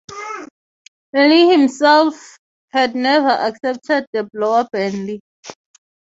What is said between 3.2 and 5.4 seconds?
accepted the blower Bentley.